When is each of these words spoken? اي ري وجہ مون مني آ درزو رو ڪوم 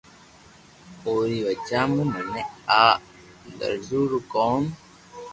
اي 1.05 1.13
ري 1.29 1.39
وجہ 1.47 1.81
مون 1.91 2.07
مني 2.13 2.43
آ 2.81 2.83
درزو 3.59 4.01
رو 4.11 4.19
ڪوم 4.33 4.63